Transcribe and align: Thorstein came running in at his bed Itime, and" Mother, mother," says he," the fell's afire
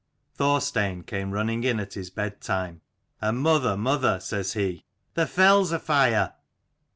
Thorstein 0.33 1.03
came 1.03 1.29
running 1.29 1.63
in 1.63 1.79
at 1.79 1.93
his 1.93 2.09
bed 2.09 2.39
Itime, 2.41 2.79
and" 3.21 3.37
Mother, 3.39 3.77
mother," 3.77 4.19
says 4.19 4.53
he," 4.53 4.83
the 5.13 5.27
fell's 5.27 5.71
afire 5.71 6.33